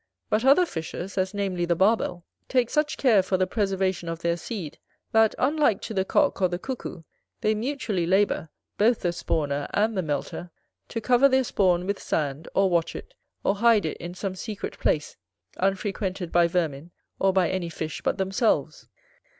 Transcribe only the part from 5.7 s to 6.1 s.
to the